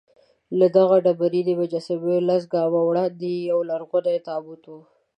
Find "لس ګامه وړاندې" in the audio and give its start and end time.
2.29-3.29